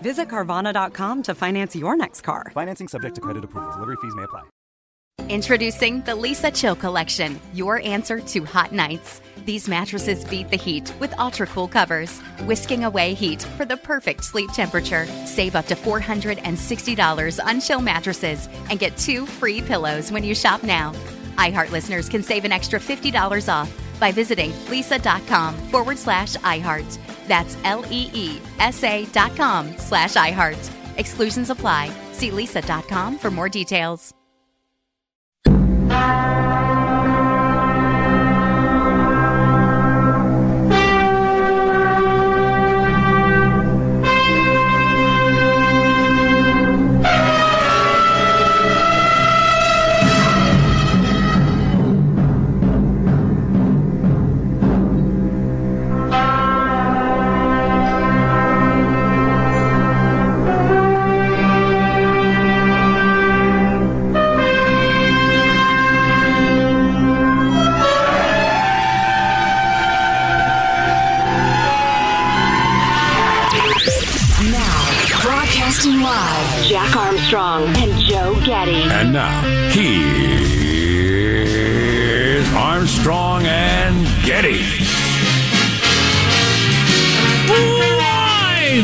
[0.00, 2.50] Visit Carvana.com to finance your next car.
[2.54, 3.72] Financing subject to credit approval.
[3.72, 4.42] Delivery fees may apply.
[5.28, 9.20] Introducing the Leesa Chill Collection, your answer to hot nights.
[9.44, 14.22] These mattresses beat the heat with ultra cool covers, whisking away heat for the perfect
[14.22, 15.04] sleep temperature.
[15.24, 20.62] Save up to $460 on chill mattresses and get two free pillows when you shop
[20.62, 20.92] now.
[21.38, 26.98] iHeart listeners can save an extra $50 off by visiting leesa.com forward slash iHeart.
[27.28, 30.70] That's L E E S A dot com slash iHeart.
[30.98, 31.90] Exclusions apply.
[32.12, 34.15] See leesa.com for more details.
[77.26, 78.82] Armstrong and Joe Getty.
[78.82, 79.42] And now,
[79.72, 80.06] here's
[82.52, 84.62] Armstrong and Getty.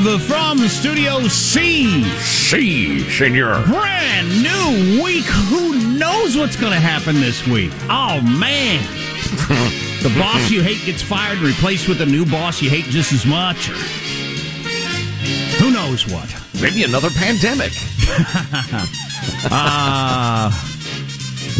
[0.03, 2.03] Live from Studio C.
[2.19, 3.63] C, senor.
[3.67, 5.27] Brand new week.
[5.27, 7.71] Who knows what's going to happen this week?
[7.89, 8.83] Oh, man.
[10.03, 13.13] the boss you hate gets fired and replaced with a new boss you hate just
[13.13, 13.71] as much.
[15.73, 16.29] Who knows what?
[16.61, 17.73] Maybe another pandemic.
[19.45, 20.51] Uh,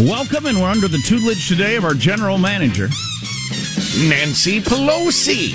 [0.01, 2.89] welcome, and we're under the tutelage today of our general manager.
[4.09, 5.55] Nancy Pelosi.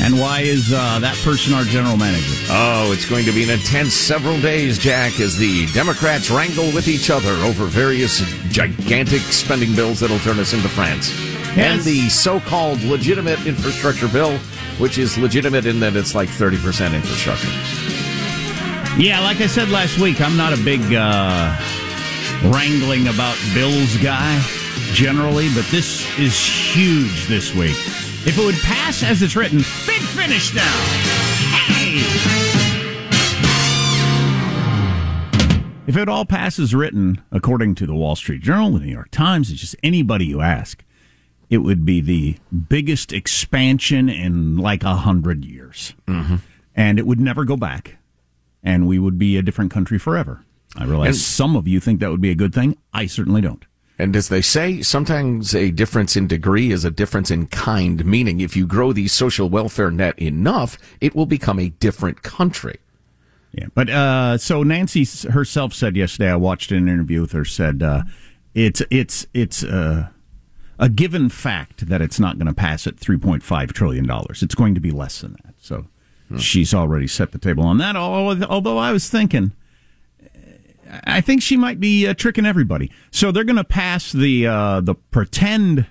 [0.00, 2.32] And why is uh, that person our general manager?
[2.50, 6.86] Oh, it's going to be an intense several days, Jack, as the Democrats wrangle with
[6.86, 11.27] each other over various gigantic spending bills that'll turn us into France.
[11.56, 14.36] And the so called legitimate infrastructure bill,
[14.78, 17.48] which is legitimate in that it's like 30% infrastructure.
[19.00, 21.56] Yeah, like I said last week, I'm not a big uh,
[22.44, 24.42] wrangling about bills guy
[24.92, 27.76] generally, but this is huge this week.
[28.26, 30.62] If it would pass as it's written, big finish now.
[31.54, 32.48] Hey!
[35.86, 39.50] If it all passes written, according to the Wall Street Journal, the New York Times,
[39.50, 40.84] it's just anybody you ask,
[41.50, 42.36] it would be the
[42.68, 45.94] biggest expansion in like a hundred years.
[46.06, 46.36] Mm-hmm.
[46.76, 47.96] And it would never go back.
[48.62, 50.44] And we would be a different country forever.
[50.76, 52.76] I realize And- some of you think that would be a good thing.
[52.92, 53.64] I certainly don't.
[54.00, 58.40] And as they say, sometimes a difference in degree is a difference in kind, meaning
[58.40, 62.78] if you grow the social welfare net enough, it will become a different country.
[63.50, 66.30] Yeah, but uh, so Nancy herself said yesterday.
[66.30, 67.44] I watched an interview with her.
[67.44, 68.02] Said uh,
[68.54, 70.10] it's it's it's uh,
[70.78, 74.42] a given fact that it's not going to pass at three point five trillion dollars.
[74.42, 75.54] It's going to be less than that.
[75.58, 75.86] So
[76.38, 77.96] she's already set the table on that.
[77.96, 79.52] Although I was thinking,
[81.04, 82.90] I think she might be uh, tricking everybody.
[83.10, 85.86] So they're going to pass the uh, the pretend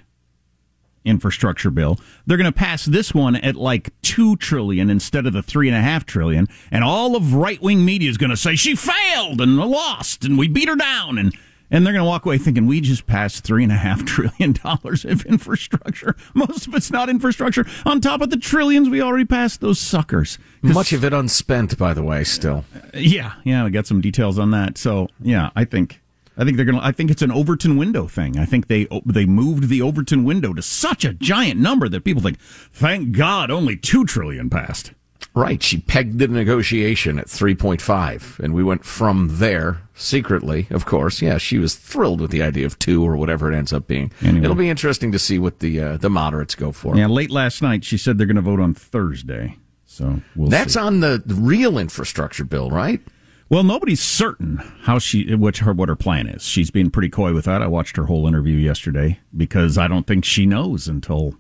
[1.06, 2.00] infrastructure bill.
[2.26, 5.78] They're going to pass this one at like two trillion instead of the three and
[5.78, 9.40] a half trillion, and all of right wing media is going to say she failed
[9.42, 11.34] and lost, and we beat her down, and
[11.70, 14.54] And they're going to walk away thinking we just passed three and a half trillion
[14.54, 16.16] dollars of infrastructure.
[16.34, 17.66] Most of it's not infrastructure.
[17.86, 20.40] On top of the trillions we already passed, those suckers.
[20.62, 22.66] Much of it unspent, by the way, still.
[22.94, 24.78] Yeah, yeah, we got some details on that.
[24.78, 26.02] So yeah, I think
[26.38, 26.82] I think they're gonna.
[26.82, 28.38] I think it's an Overton window thing.
[28.38, 32.22] I think they they moved the Overton window to such a giant number that people
[32.22, 34.92] think, thank God, only two trillion passed.
[35.34, 35.62] Right.
[35.62, 41.22] She pegged the negotiation at 3.5, and we went from there secretly, of course.
[41.22, 44.12] Yeah, she was thrilled with the idea of two or whatever it ends up being.
[44.24, 44.46] Anyway.
[44.46, 46.98] It'll be interesting to see what the uh, the moderates go for.
[46.98, 49.58] Yeah, late last night she said they're going to vote on Thursday.
[49.86, 50.80] So we'll That's see.
[50.80, 53.02] on the, real infrastructure bill, right?
[53.50, 56.44] Well, nobody's certain how she what her what her plan is.
[56.44, 57.62] She's being pretty coy with that.
[57.62, 61.36] I watched her whole interview yesterday because I don't think she knows until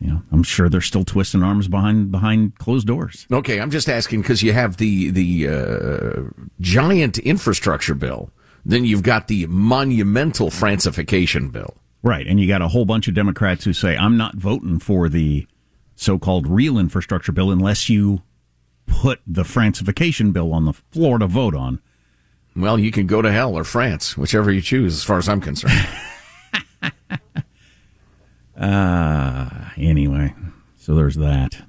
[0.00, 0.22] you know.
[0.30, 3.26] I'm sure they're still twisting arms behind behind closed doors.
[3.32, 8.30] Okay, I'm just asking because you have the the uh, giant infrastructure bill,
[8.64, 11.76] then you've got the monumental Francification bill.
[12.02, 15.08] Right, and you got a whole bunch of Democrats who say I'm not voting for
[15.08, 15.46] the
[15.96, 18.22] so-called real infrastructure bill unless you
[18.86, 21.80] put the Francification bill on the floor to vote on.
[22.54, 25.40] Well, you can go to hell or France, whichever you choose, as far as I'm
[25.40, 25.88] concerned.
[28.58, 30.34] Uh, anyway,
[30.76, 31.62] so there's that.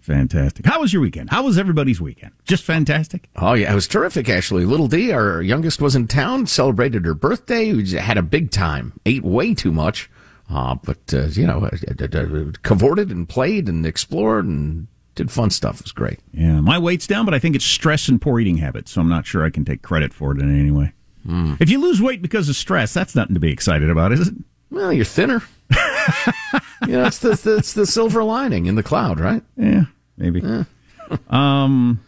[0.00, 0.64] Fantastic.
[0.66, 1.30] How was your weekend?
[1.30, 2.32] How was everybody's weekend?
[2.44, 3.28] Just fantastic.
[3.34, 4.64] Oh yeah, it was terrific actually.
[4.64, 7.72] Little D, our youngest, was in town, celebrated her birthday.
[7.72, 8.92] We had a big time.
[9.04, 10.08] Ate way too much,
[10.48, 14.86] uh, but uh, you know, uh, cavorted and played and explored and
[15.16, 15.80] did fun stuff.
[15.80, 16.20] It was great.
[16.32, 19.08] Yeah, my weight's down, but I think it's stress and poor eating habits, so I'm
[19.08, 20.92] not sure I can take credit for it in any way.
[21.28, 24.34] If you lose weight because of stress, that's nothing to be excited about, is it?
[24.70, 25.42] Well, you're thinner.
[26.86, 29.42] you know, it's the, the it's the silver lining in the cloud, right?
[29.56, 29.84] Yeah,
[30.16, 30.42] maybe.
[31.30, 32.00] um,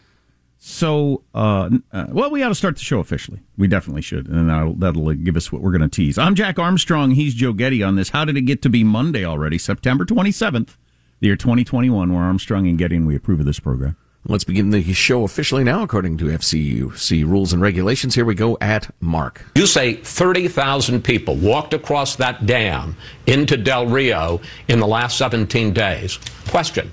[0.61, 3.39] so, uh, uh, well, we ought to start the show officially.
[3.57, 6.17] We definitely should, and that'll, that'll uh, give us what we're going to tease.
[6.17, 7.11] I'm Jack Armstrong.
[7.11, 8.09] He's Joe Getty on this.
[8.09, 9.57] How did it get to be Monday already?
[9.57, 10.75] September 27th,
[11.21, 12.13] the year 2021.
[12.13, 13.95] We're Armstrong and Getty, and we approve of this program.
[14.29, 18.13] Let's begin the show officially now, according to FCUC rules and regulations.
[18.13, 19.43] Here we go at Mark.
[19.55, 22.95] You say 30,000 people walked across that dam
[23.25, 26.19] into Del Rio in the last 17 days.
[26.47, 26.91] Question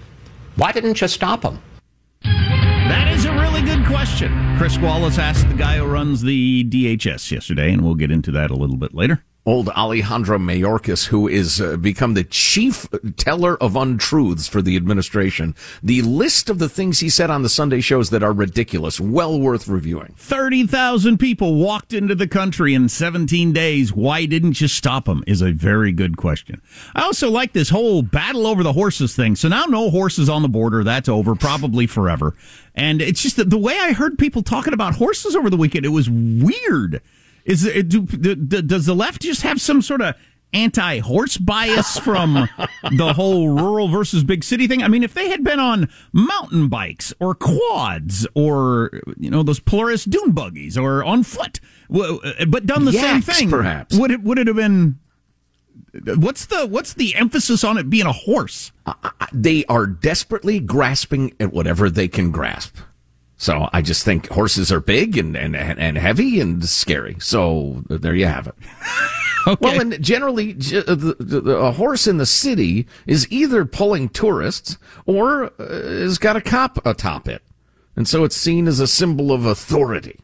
[0.55, 1.61] Why didn't you stop them?
[2.23, 4.57] That is a really good question.
[4.57, 8.51] Chris Wallace asked the guy who runs the DHS yesterday, and we'll get into that
[8.51, 9.23] a little bit later.
[9.47, 15.55] Old Alejandro Mayorkas, who is uh, become the chief teller of untruths for the administration.
[15.85, 19.41] The list of the things he said on the Sunday shows that are ridiculous, well
[19.41, 20.15] worth reviewing.
[20.17, 23.93] 30,000 people walked into the country in 17 days.
[23.93, 25.23] Why didn't you stop them?
[25.29, 26.61] Is a very good question.
[26.97, 29.37] I also like this whole battle over the horses thing.
[29.37, 30.83] So now no horses on the border.
[30.83, 32.35] That's over, probably forever.
[32.75, 35.91] And it's just the way I heard people talking about horses over the weekend, it
[35.91, 37.01] was weird.
[37.47, 40.17] Is it, do, do, does the left just have some sort of
[40.53, 42.35] anti-horse bias from
[42.97, 44.83] the whole rural versus big city thing?
[44.83, 49.61] I mean, if they had been on mountain bikes or quads or you know those
[49.61, 51.61] Polaris dune buggies or on foot,
[51.95, 52.17] uh,
[52.49, 53.97] but done the same thing, perhaps.
[53.97, 54.99] would it would it have been?
[56.05, 58.73] What's the what's the emphasis on it being a horse?
[59.33, 62.77] They are desperately grasping at whatever they can grasp.
[63.37, 67.17] So I just think horses are big and, and, and heavy and scary.
[67.21, 68.55] So there you have it.
[69.49, 69.57] Okay.
[69.61, 74.77] Well, and generally, j- the, the, a horse in the city is either pulling tourists
[75.05, 77.43] or uh, has got a cop atop it,
[77.95, 80.19] and so it's seen as a symbol of authority.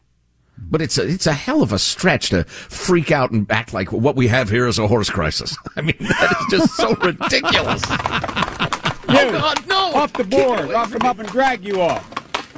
[0.57, 3.93] But it's a it's a hell of a stretch to freak out and act like
[3.93, 5.57] what we have here is a horse crisis.
[5.77, 7.81] I mean, that is just so ridiculous.
[7.89, 9.93] oh God, no!
[9.93, 10.71] Off the board.
[10.71, 12.12] I'll come up and drag you off.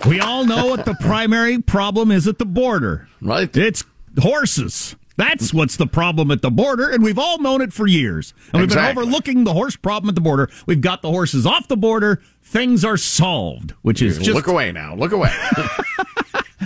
[0.07, 3.07] We all know what the primary problem is at the border.
[3.21, 3.55] Right.
[3.57, 3.83] It's
[4.19, 4.95] horses.
[5.17, 8.33] That's what's the problem at the border, and we've all known it for years.
[8.51, 8.93] And we've Exactly.
[8.93, 10.49] been overlooking the horse problem at the border.
[10.65, 12.21] We've got the horses off the border.
[12.43, 14.93] Things are solved, which is just look away now.
[14.95, 15.31] Look away.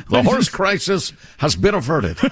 [0.09, 2.17] the horse crisis has been averted.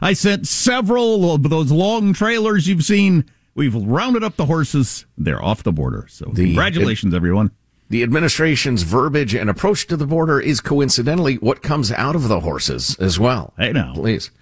[0.00, 3.26] I sent several of those long trailers you've seen.
[3.54, 5.04] We've rounded up the horses.
[5.18, 6.06] They're off the border.
[6.08, 7.50] So The- congratulations, everyone.
[7.94, 12.40] The administration's verbiage and approach to the border is coincidentally what comes out of the
[12.40, 13.54] horses as well.
[13.56, 13.92] Hey, now.
[13.94, 14.32] Please.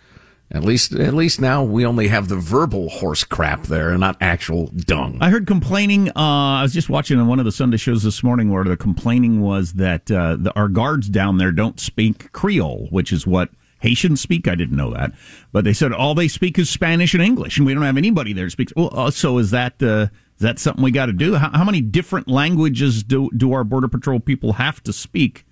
[0.50, 4.16] At least, at least now we only have the verbal horse crap there and not
[4.22, 5.18] actual dung.
[5.20, 6.08] I heard complaining.
[6.08, 8.74] Uh, I was just watching on one of the Sunday shows this morning where the
[8.74, 13.50] complaining was that uh, the, our guards down there don't speak Creole, which is what
[13.80, 14.48] Haitians speak.
[14.48, 15.12] I didn't know that,
[15.52, 18.32] but they said all they speak is Spanish and English, and we don't have anybody
[18.32, 18.72] there that speaks.
[18.74, 20.06] Well, uh, so is that uh,
[20.42, 21.34] that something we got to do?
[21.34, 25.44] How, how many different languages do do our border patrol people have to speak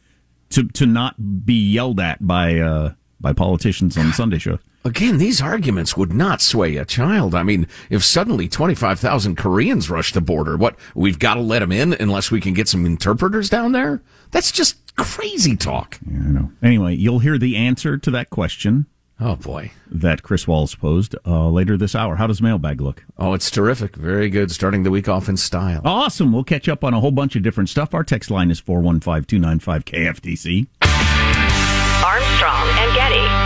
[0.51, 4.61] to to not be yelled at by uh, by politicians on Sunday shows.
[4.83, 7.35] Again, these arguments would not sway a child.
[7.35, 11.71] I mean, if suddenly 25,000 Koreans rush the border, what, we've got to let them
[11.71, 14.03] in unless we can get some interpreters down there?
[14.31, 15.99] That's just crazy talk.
[16.11, 16.53] Yeah, I know.
[16.63, 18.87] Anyway, you'll hear the answer to that question.
[19.21, 19.73] Oh, boy.
[19.91, 22.17] That Chris Wallace posed uh, later this hour.
[22.17, 23.05] How does mailbag look?
[23.19, 23.97] Oh, it's terrific.
[23.97, 24.51] Very good.
[24.51, 25.83] Starting the week off in style.
[25.85, 26.33] Awesome.
[26.33, 27.93] We'll catch up on a whole bunch of different stuff.
[27.93, 30.67] Our text line is 415 295 KFTC.
[32.03, 33.40] Armstrong and Getty.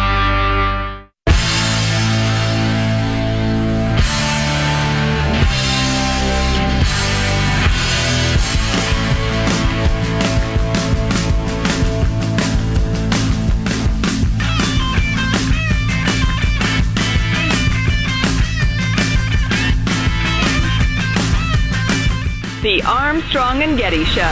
[22.64, 24.22] The Armstrong and Getty Show.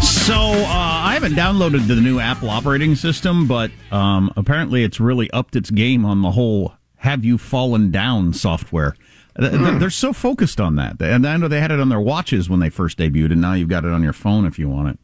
[0.00, 5.30] So uh, I haven't downloaded the new Apple operating system, but um, apparently it's really
[5.32, 8.96] upped its game on the whole "Have You Fallen Down" software.
[9.38, 9.78] Hmm.
[9.78, 12.60] They're so focused on that, and I know they had it on their watches when
[12.60, 14.98] they first debuted, and now you've got it on your phone if you want it.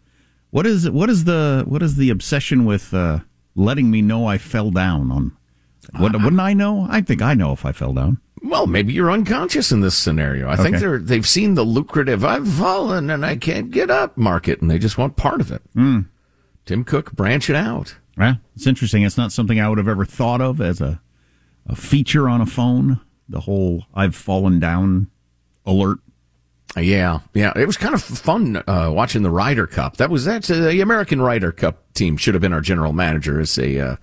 [0.48, 3.18] What is what is the what is the obsession with uh,
[3.54, 5.36] letting me know I fell down on?
[5.98, 6.86] What, wouldn't I know?
[6.88, 8.18] I think I know if I fell down.
[8.44, 10.48] Well, maybe you're unconscious in this scenario.
[10.48, 14.60] I think they're they've seen the lucrative "I've fallen and I can't get up" market,
[14.60, 15.62] and they just want part of it.
[15.76, 16.08] Mm.
[16.64, 17.96] Tim Cook, branch it out.
[18.18, 19.02] Yeah, it's interesting.
[19.02, 21.00] It's not something I would have ever thought of as a
[21.66, 23.00] a feature on a phone.
[23.28, 25.08] The whole "I've fallen down"
[25.64, 25.98] alert.
[26.76, 29.98] Yeah, yeah, it was kind of fun uh, watching the Ryder Cup.
[29.98, 33.40] That was that's uh, the American Ryder Cup team should have been our general manager.
[33.40, 33.96] It's a uh,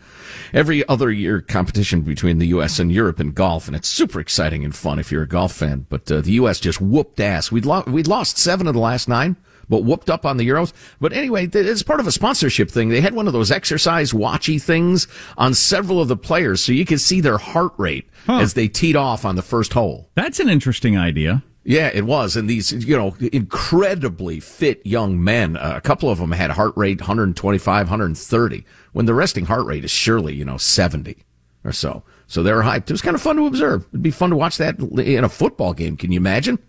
[0.54, 2.80] every other year competition between the U.S.
[2.80, 5.86] and Europe in golf, and it's super exciting and fun if you're a golf fan.
[5.90, 6.60] But uh, the U.S.
[6.60, 7.52] just whooped ass.
[7.52, 9.36] We'd lo- we'd lost seven of the last nine,
[9.68, 10.74] but whooped up on the Euros.
[11.00, 12.90] But anyway, th- it's part of a sponsorship thing.
[12.90, 16.86] They had one of those exercise watchy things on several of the players, so you
[16.86, 20.10] could see their heart rate as they teed off on the first hole.
[20.16, 21.44] That's an interesting idea.
[21.64, 22.36] Yeah, it was.
[22.36, 26.74] And these, you know, incredibly fit young men, uh, a couple of them had heart
[26.76, 31.18] rate 125, 130, when the resting heart rate is surely, you know, 70
[31.64, 32.04] or so.
[32.28, 32.90] So they were hyped.
[32.90, 33.86] It was kind of fun to observe.
[33.90, 35.98] It'd be fun to watch that in a football game.
[35.98, 36.60] Can you imagine?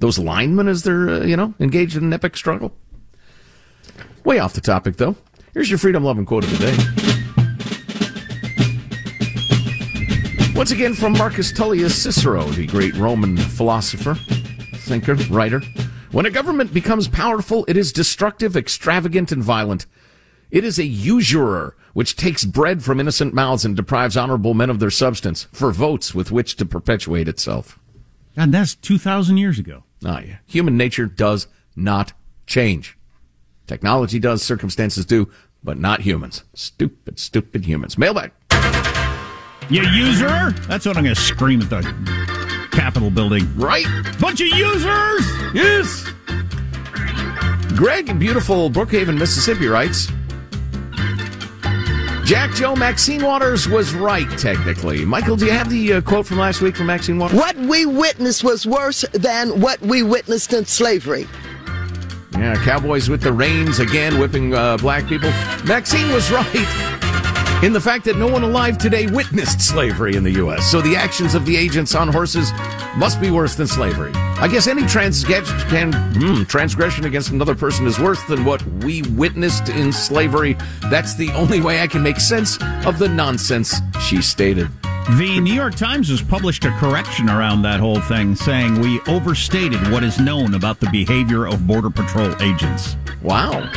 [0.00, 2.74] Those linemen as they're, uh, you know, engaged in an epic struggle.
[4.24, 5.16] Way off the topic, though.
[5.52, 7.16] Here's your freedom loving quote of the day.
[10.60, 14.14] Once again from Marcus Tullius Cicero, the great Roman philosopher,
[14.74, 15.62] thinker, writer.
[16.12, 19.86] When a government becomes powerful, it is destructive, extravagant, and violent.
[20.50, 24.80] It is a usurer which takes bread from innocent mouths and deprives honorable men of
[24.80, 27.78] their substance for votes with which to perpetuate itself.
[28.36, 29.84] And that's two thousand years ago.
[30.04, 30.36] Ah, yeah.
[30.44, 32.12] Human nature does not
[32.46, 32.98] change.
[33.66, 35.30] Technology does, circumstances do,
[35.64, 36.44] but not humans.
[36.52, 37.96] Stupid, stupid humans.
[37.96, 38.32] Mailbag.
[39.70, 40.50] You user?
[40.66, 43.48] That's what I'm going to scream at the Capitol building.
[43.56, 43.86] Right?
[44.18, 45.24] Bunch of users!
[45.54, 46.10] Yes!
[47.76, 50.08] Greg in beautiful Brookhaven, Mississippi writes
[52.24, 55.04] Jack Joe Maxine Waters was right, technically.
[55.04, 57.38] Michael, do you have the uh, quote from last week from Maxine Waters?
[57.38, 61.28] What we witnessed was worse than what we witnessed in slavery.
[62.32, 65.30] Yeah, cowboys with the reins again, whipping uh, black people.
[65.64, 66.99] Maxine was right
[67.62, 70.70] in the fact that no one alive today witnessed slavery in the U.S.
[70.70, 72.50] So the actions of the agents on horses
[72.96, 74.12] must be worse than slavery.
[74.14, 79.92] I guess any hmm, transgression against another person is worse than what we witnessed in
[79.92, 80.56] slavery.
[80.90, 84.68] That's the only way I can make sense of the nonsense she stated.
[85.18, 89.90] The New York Times has published a correction around that whole thing, saying we overstated
[89.90, 92.96] what is known about the behavior of Border Patrol agents.
[93.22, 93.70] Wow.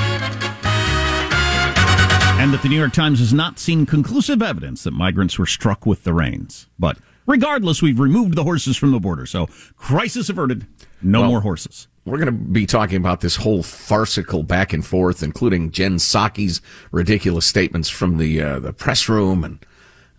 [2.44, 5.86] And that the New York Times has not seen conclusive evidence that migrants were struck
[5.86, 6.68] with the reins.
[6.78, 9.26] But regardless, we've removed the horses from the border.
[9.26, 9.48] So,
[9.78, 10.68] crisis averted.
[11.02, 11.88] No Well, more horses.
[12.04, 16.60] We're going to be talking about this whole farcical back and forth, including Jen Psaki's
[16.92, 19.66] ridiculous statements from the uh, the press room and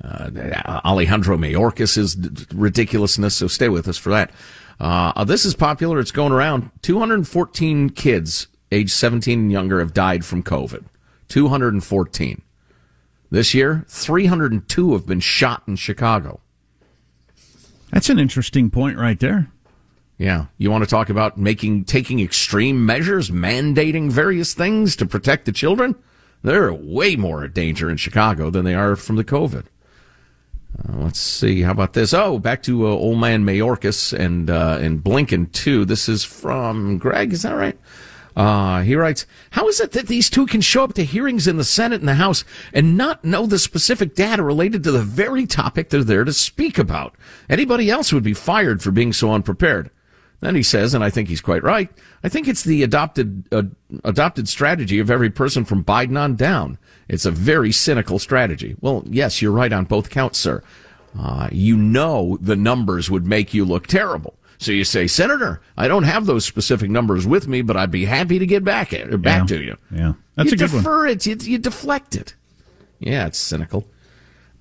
[0.02, 3.36] uh, Alejandro Mayorkas's d- ridiculousness.
[3.36, 4.30] So stay with us for that.
[4.80, 6.00] Uh, this is popular.
[6.00, 6.70] It's going around.
[6.80, 10.86] 214 kids age 17 and younger have died from COVID.
[11.34, 12.42] 214.
[13.28, 16.40] This year, 302 have been shot in Chicago.
[17.90, 19.50] That's an interesting point right there.
[20.16, 20.46] Yeah.
[20.58, 25.50] You want to talk about making, taking extreme measures, mandating various things to protect the
[25.50, 25.96] children?
[26.44, 29.64] They're way more a danger in Chicago than they are from the COVID.
[30.78, 31.62] Uh, let's see.
[31.62, 32.14] How about this?
[32.14, 35.84] Oh, back to uh, old man Mayorkas and, uh, and Blinken too.
[35.84, 37.32] This is from Greg.
[37.32, 37.76] Is that right?
[38.36, 41.56] Uh, he writes, How is it that these two can show up to hearings in
[41.56, 45.46] the Senate and the House and not know the specific data related to the very
[45.46, 47.14] topic they're there to speak about?
[47.48, 49.90] Anybody else would be fired for being so unprepared.
[50.40, 51.88] Then he says, and I think he's quite right,
[52.22, 53.62] I think it's the adopted, uh,
[54.02, 56.76] adopted strategy of every person from Biden on down.
[57.08, 58.76] It's a very cynical strategy.
[58.80, 60.62] Well, yes, you're right on both counts, sir.
[61.18, 64.34] Uh, you know the numbers would make you look terrible.
[64.64, 68.06] So you say, Senator, I don't have those specific numbers with me, but I'd be
[68.06, 69.56] happy to get back at, back Yeah.
[69.58, 69.76] to you.
[69.90, 70.12] Yeah.
[70.36, 70.82] That's you a good one.
[70.82, 71.26] defer it.
[71.26, 72.34] You, you deflect it.
[72.98, 73.86] Yeah, it's cynical.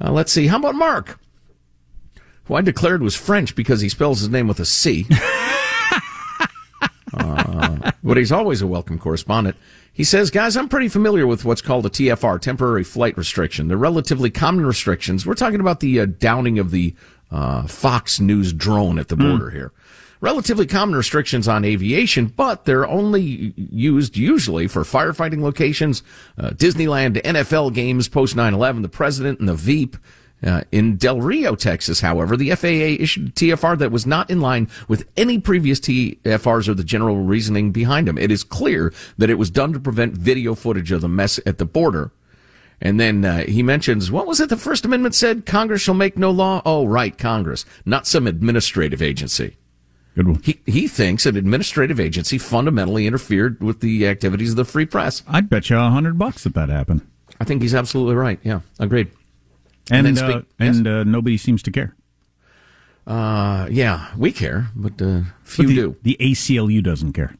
[0.03, 0.48] Uh, let's see.
[0.48, 1.19] How about Mark?
[2.45, 5.07] Who I declared was French because he spells his name with a C.
[7.13, 9.55] uh, but he's always a welcome correspondent.
[9.93, 13.67] He says, guys, I'm pretty familiar with what's called a TFR, temporary flight restriction.
[13.67, 15.25] They're relatively common restrictions.
[15.25, 16.95] We're talking about the uh, downing of the
[17.34, 19.72] uh, Fox News drone at the border here.
[20.22, 26.02] Relatively common restrictions on aviation, but they're only used usually for firefighting locations,
[26.38, 29.98] uh, Disneyland, NFL games post 9-11, the president and the Veep.
[30.46, 34.42] Uh, in Del Rio, Texas, however, the FAA issued a TFR that was not in
[34.42, 38.18] line with any previous TFRs or the general reasoning behind them.
[38.18, 41.60] It is clear that it was done to prevent video footage of the mess at
[41.60, 42.12] the border.
[42.84, 45.46] And then uh, he mentions, what was it the First Amendment said?
[45.46, 46.62] Congress shall make no law?
[46.66, 49.56] Oh, right, Congress, not some administrative agency.
[50.16, 50.42] Good one.
[50.44, 55.24] He, he thinks an administrative agency fundamentally interfered with the activities of the free press.
[55.30, 57.08] I'd bet you a hundred bucks that that happened.
[57.40, 58.40] I think he's absolutely right.
[58.44, 59.10] Yeah, agreed.
[59.90, 60.78] And then uh, yes?
[60.78, 61.96] and uh, nobody seems to care.
[63.08, 65.96] Uh, yeah, we care, but uh, few But the, do.
[66.04, 67.36] The ACLU doesn't care.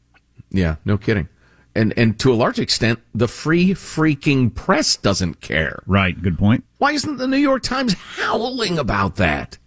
[0.50, 1.28] Yeah, no kidding.
[1.74, 5.82] And and to a large extent, the free freaking press doesn't care.
[5.86, 6.20] Right.
[6.20, 6.64] Good point.
[6.78, 9.58] Why isn't the New York Times howling about that?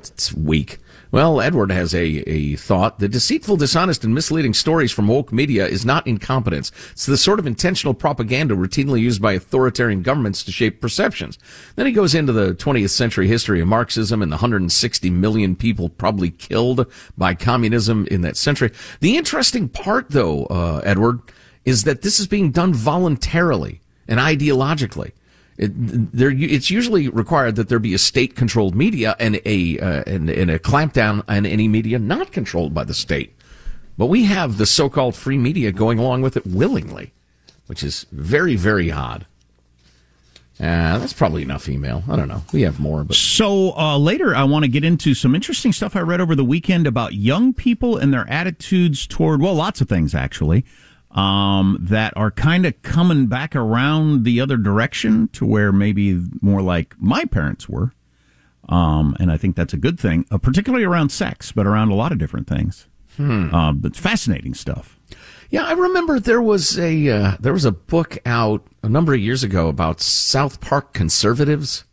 [0.00, 0.78] It's weak.
[1.12, 3.00] Well, Edward has a, a thought.
[3.00, 6.70] The deceitful, dishonest, and misleading stories from woke media is not incompetence.
[6.92, 11.36] It's the sort of intentional propaganda routinely used by authoritarian governments to shape perceptions.
[11.74, 15.88] Then he goes into the 20th century history of Marxism and the 160 million people
[15.88, 16.86] probably killed
[17.18, 18.70] by communism in that century.
[19.00, 21.22] The interesting part, though, uh, Edward,
[21.64, 25.10] is that this is being done voluntarily and ideologically.
[25.60, 30.30] It, there, it's usually required that there be a state-controlled media and a uh, and,
[30.30, 33.36] and a clampdown on any media not controlled by the state.
[33.98, 37.12] But we have the so-called free media going along with it willingly,
[37.66, 39.26] which is very, very odd.
[40.58, 42.04] Uh, that's probably enough email.
[42.08, 42.42] I don't know.
[42.54, 45.94] We have more, but So uh, later, I want to get into some interesting stuff
[45.94, 49.90] I read over the weekend about young people and their attitudes toward well, lots of
[49.90, 50.64] things actually
[51.12, 56.62] um, that are kind of coming back around the other direction to where maybe more
[56.62, 57.92] like my parents were.
[58.68, 61.94] Um, and I think that's a good thing, uh, particularly around sex, but around a
[61.94, 62.86] lot of different things.
[63.16, 63.52] Hmm.
[63.52, 64.98] Uh, but fascinating stuff.
[65.50, 69.20] Yeah, I remember there was a uh, there was a book out a number of
[69.20, 71.84] years ago about South Park conservatives,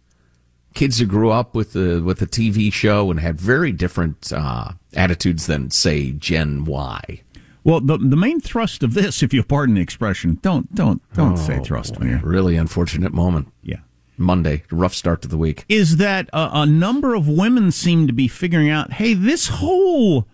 [0.75, 4.73] kids who grew up with the with the TV show and had very different uh,
[4.93, 7.21] attitudes than say Gen Y.
[7.67, 11.36] Well, the the main thrust of this, if you pardon the expression, don't don't don't
[11.36, 13.51] say Oh, thrust boy, really unfortunate moment.
[13.62, 13.80] Yeah.
[14.17, 15.65] Monday, rough start to the week.
[15.67, 20.30] is that a, a number of women seem to be figuring out, hey, this whole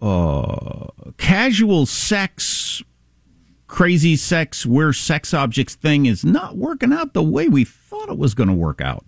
[0.00, 0.86] uh,
[1.18, 2.82] casual sex,
[3.66, 8.16] crazy sex, we're sex objects thing is not working out the way we thought it
[8.16, 9.04] was going to work out.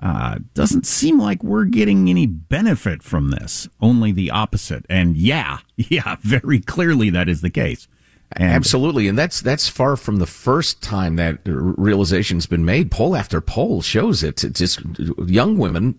[0.00, 4.86] Uh, doesn't seem like we're getting any benefit from this, only the opposite.
[4.88, 7.88] And yeah, yeah, very clearly that is the case.
[8.32, 12.90] And Absolutely, and that's that's far from the first time that realization's been made.
[12.90, 14.44] Poll after poll shows it.
[14.44, 14.80] It's just
[15.26, 15.98] young women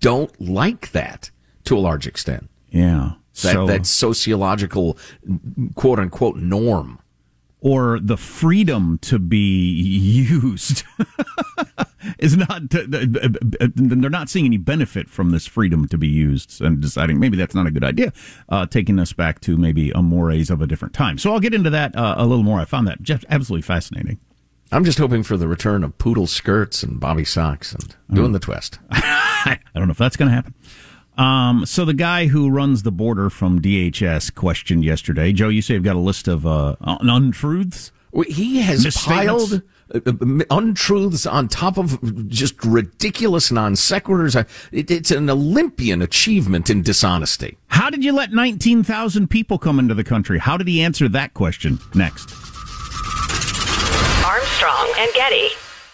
[0.00, 1.30] don't like that
[1.64, 2.50] to a large extent.
[2.70, 4.98] yeah, That so, that sociological
[5.74, 6.98] quote unquote norm.
[7.62, 10.82] Or the freedom to be used
[12.18, 17.20] is not they're not seeing any benefit from this freedom to be used and deciding
[17.20, 18.12] maybe that's not a good idea
[18.48, 21.16] uh, taking us back to maybe a mores of a different time.
[21.16, 22.60] So i'll get into that uh, a little more.
[22.60, 24.18] I found that just absolutely fascinating.
[24.72, 28.40] I'm just hoping for the return of poodle skirts and bobby socks and doing the
[28.40, 28.80] twist.
[28.90, 30.54] i don't know if that's going to happen
[31.18, 35.32] um, so the guy who runs the border from DHS questioned yesterday.
[35.32, 37.92] Joe, you say you've got a list of uh, untruths.
[38.26, 39.50] He has Misstatements?
[39.50, 39.62] piled
[39.94, 44.46] uh, uh, untruths on top of just ridiculous non sequiturs.
[44.70, 47.58] It's an Olympian achievement in dishonesty.
[47.68, 50.38] How did you let 19,000 people come into the country?
[50.38, 51.78] How did he answer that question?
[51.94, 52.30] Next.
[54.24, 55.48] Armstrong and Getty.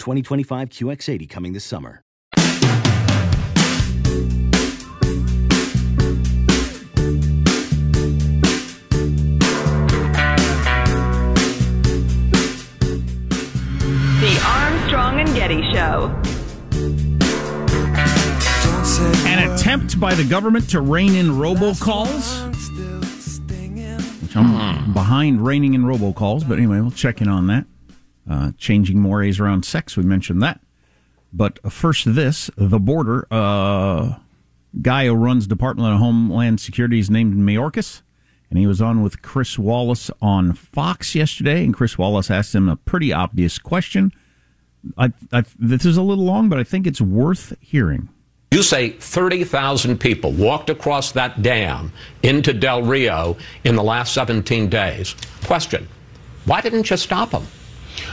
[0.00, 2.02] 2025 QX80 coming this summer.
[14.20, 16.16] The Armstrong and Getty Show.
[19.26, 22.48] An attempt by the government to rein in robocalls.
[24.22, 27.66] Which I'm behind reining in robocalls, but anyway, we'll check in on that.
[28.30, 30.60] Uh, changing mores around sex, we mentioned that.
[31.32, 33.26] But first, this the border.
[33.30, 34.18] Uh,
[34.82, 38.02] guy who runs Department of Homeland Security is named Mayorkas,
[38.48, 41.64] and he was on with Chris Wallace on Fox yesterday.
[41.64, 44.12] And Chris Wallace asked him a pretty obvious question.
[44.96, 48.08] I, I, this is a little long, but I think it's worth hearing.
[48.52, 54.68] You say 30,000 people walked across that dam into Del Rio in the last 17
[54.68, 55.14] days.
[55.44, 55.88] Question
[56.44, 57.46] Why didn't you stop them?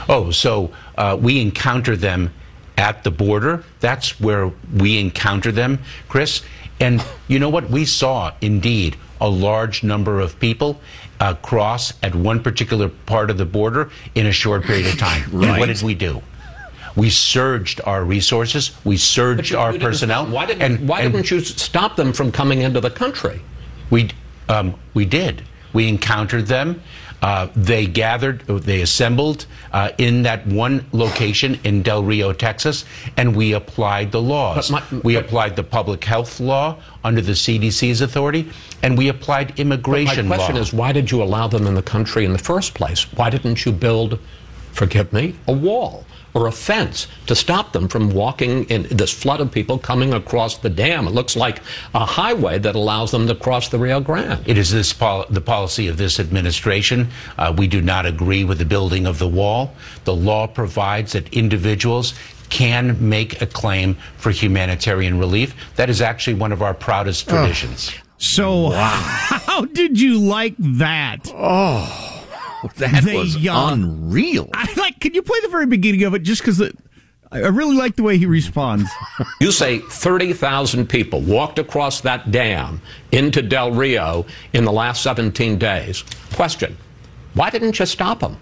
[0.08, 2.32] Oh, so uh, we encounter them
[2.76, 3.64] at the border.
[3.80, 6.42] That's where we encounter them, Chris.
[6.80, 7.68] And you know what?
[7.70, 10.80] We saw indeed a large number of people
[11.18, 15.24] uh, cross at one particular part of the border in a short period of time.
[15.32, 15.58] And Right.
[15.58, 16.22] what did we do?
[16.94, 18.70] We surged our resources.
[18.84, 20.26] We surged you- our you personnel.
[20.26, 23.40] Why didn't, and, why and didn't you stop them from coming into the country?
[23.90, 24.10] We
[24.48, 25.42] um, we did.
[25.72, 26.80] We encountered them.
[27.20, 32.84] Uh, they gathered, they assembled uh, in that one location in Del Rio, Texas,
[33.16, 34.70] and we applied the laws.
[34.70, 38.48] But my- we applied the public health law under the CDC's authority,
[38.82, 40.60] and we applied immigration my question law.
[40.60, 43.12] is, why did you allow them in the country in the first place?
[43.14, 44.20] Why didn't you build,
[44.72, 46.04] forgive me, a wall
[46.38, 50.58] or a fence to stop them from walking in this flood of people coming across
[50.58, 51.08] the dam?
[51.08, 51.60] It looks like
[51.94, 54.46] a highway that allows them to cross the Rio Grande.
[54.46, 57.08] It is this pol- the policy of this administration.
[57.36, 59.74] Uh, we do not agree with the building of the wall.
[60.04, 62.14] The law provides that individuals
[62.50, 65.54] can make a claim for humanitarian relief.
[65.74, 67.92] That is actually one of our proudest traditions.
[68.16, 71.30] So, how did you like that?
[71.34, 72.27] Oh,
[72.76, 74.48] that was unreal.
[74.52, 75.00] I like.
[75.00, 76.62] Can you play the very beginning of it just because
[77.30, 78.90] I really like the way he responds.
[79.40, 82.80] You say 30,000 people walked across that dam
[83.12, 86.02] into Del Rio in the last 17 days.
[86.34, 86.76] Question
[87.34, 88.36] Why didn't you stop them?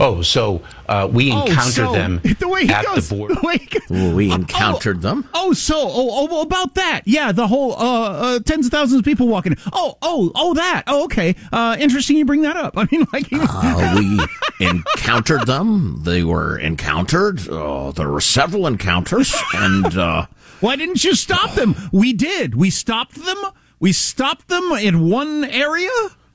[0.00, 3.34] Oh, so uh, we Oh, encounter so- them the way he at goes- the border.
[3.40, 5.28] the way he goes- we encountered them.
[5.34, 7.02] Oh, so oh, oh about that?
[7.04, 9.56] Yeah, the whole uh, uh, tens of thousands of people walking.
[9.72, 10.84] Oh, oh, oh, that.
[10.86, 11.34] Oh, okay.
[11.52, 12.16] Uh, interesting.
[12.16, 12.74] You bring that up.
[12.78, 16.00] I mean, like, Uh, we encountered them.
[16.02, 17.48] They were encountered.
[17.48, 20.26] Uh, there were several encounters, and uh,
[20.60, 21.74] why didn't you stop them?
[21.92, 22.54] We did.
[22.54, 23.36] We stopped them.
[23.80, 25.88] We stopped them in one area.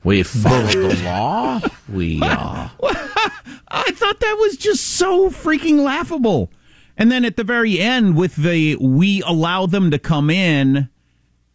[0.03, 1.61] We follow the law.
[1.91, 2.69] We uh,
[3.69, 6.51] I thought that was just so freaking laughable.
[6.97, 10.89] And then at the very end, with the we allow them to come in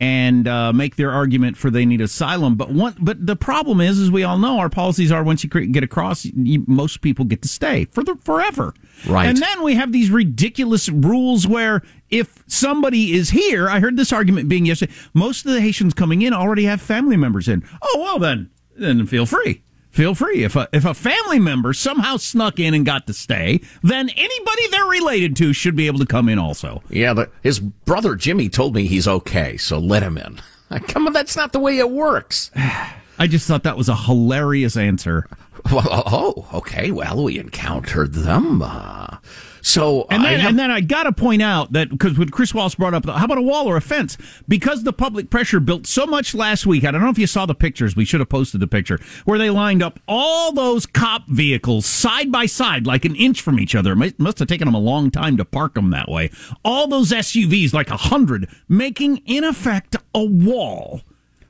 [0.00, 2.54] and uh, make their argument for they need asylum.
[2.54, 5.50] But one, but the problem is, as we all know, our policies are once you
[5.50, 8.74] get across, you, most people get to stay for the forever.
[9.06, 9.26] Right.
[9.28, 14.12] And then we have these ridiculous rules where if somebody is here, I heard this
[14.12, 14.92] argument being yesterday.
[15.14, 17.64] Most of the Haitians coming in already have family members in.
[17.82, 19.62] Oh well, then then feel free.
[19.90, 20.44] Feel free.
[20.44, 24.68] If a if a family member somehow snuck in and got to stay, then anybody
[24.70, 26.82] they're related to should be able to come in also.
[26.88, 27.14] yeah.
[27.14, 30.40] The, his brother Jimmy told me he's okay, so let him in.
[30.88, 32.50] Come on, that's not the way it works.
[33.20, 35.26] I just thought that was a hilarious answer.
[35.72, 36.90] Well, oh, okay.
[36.92, 38.62] Well, we encountered them.
[38.62, 39.16] Uh,
[39.62, 42.28] so And then, I have- and then I got to point out that because when
[42.28, 44.16] Chris Wallace brought up, how about a wall or a fence?
[44.46, 46.84] Because the public pressure built so much last week.
[46.84, 47.96] I don't know if you saw the pictures.
[47.96, 52.30] We should have posted the picture where they lined up all those cop vehicles side
[52.32, 53.92] by side, like an inch from each other.
[53.92, 56.30] It must- must have taken them a long time to park them that way.
[56.64, 61.02] All those SUVs, like a hundred, making in effect a wall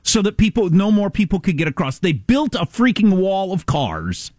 [0.03, 1.99] so that people, no more people could get across.
[1.99, 4.31] They built a freaking wall of cars.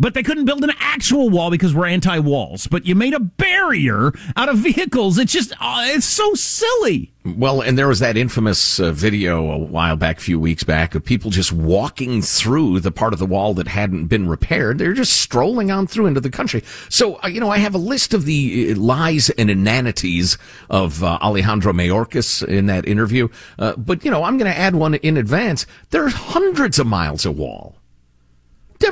[0.00, 2.66] But they couldn't build an actual wall because we're anti walls.
[2.66, 5.18] But you made a barrier out of vehicles.
[5.18, 7.12] It's just, uh, it's so silly.
[7.24, 10.94] Well, and there was that infamous uh, video a while back, a few weeks back,
[10.94, 14.78] of people just walking through the part of the wall that hadn't been repaired.
[14.78, 16.62] They're just strolling on through into the country.
[16.88, 20.38] So, uh, you know, I have a list of the uh, lies and inanities
[20.70, 23.28] of uh, Alejandro Mayorkas in that interview.
[23.58, 25.66] Uh, but, you know, I'm going to add one in advance.
[25.90, 27.77] There are hundreds of miles of wall.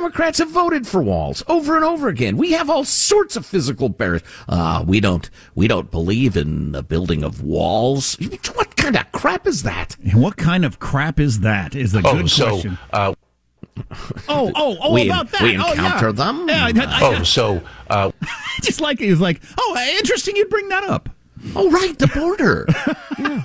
[0.01, 2.37] Democrats have voted for walls over and over again.
[2.37, 4.21] We have all sorts of physical barriers.
[4.47, 8.15] Uh, we don't, we don't believe in the building of walls.
[8.53, 9.97] What kind of crap is that?
[10.13, 11.73] What kind of crap is that?
[11.73, 12.77] Is the Oh, good so question.
[12.93, 13.15] uh,
[14.29, 15.41] Oh, oh, oh, we- about that.
[15.41, 16.11] we oh, encounter yeah.
[16.11, 16.47] them?
[16.47, 18.11] Yeah, I, I, oh, so uh,
[18.61, 20.35] just like it was like, oh, interesting.
[20.35, 21.09] You'd bring that up.
[21.55, 22.67] Oh, right, the border.
[23.19, 23.41] Yeah.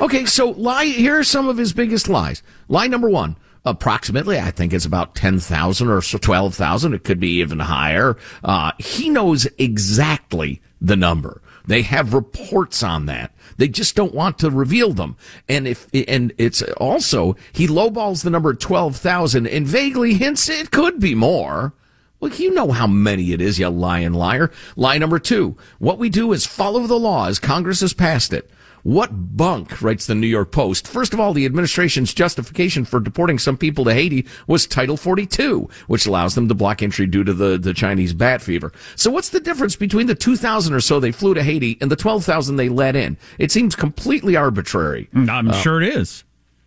[0.00, 0.86] Okay, so lie.
[0.86, 2.42] Here are some of his biggest lies.
[2.66, 3.36] Lie number one.
[3.66, 6.92] Approximately, I think it's about 10,000 or so 12,000.
[6.92, 8.16] It could be even higher.
[8.42, 11.40] Uh, he knows exactly the number.
[11.66, 13.34] They have reports on that.
[13.56, 15.16] They just don't want to reveal them.
[15.48, 21.00] And if, and it's also, he lowballs the number 12,000 and vaguely hints it could
[21.00, 21.72] be more.
[22.20, 24.50] Well, you know how many it is, you lying liar.
[24.76, 25.56] Lie number two.
[25.78, 28.50] What we do is follow the law as Congress has passed it.
[28.84, 30.86] What bunk, writes the New York Post.
[30.86, 35.70] First of all, the administration's justification for deporting some people to Haiti was Title 42,
[35.86, 38.72] which allows them to block entry due to the, the Chinese bat fever.
[38.94, 41.96] So what's the difference between the 2,000 or so they flew to Haiti and the
[41.96, 43.16] 12,000 they let in?
[43.38, 45.08] It seems completely arbitrary.
[45.14, 46.22] I'm Uh, sure it is.